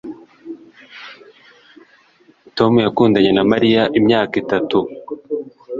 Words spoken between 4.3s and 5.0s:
itatu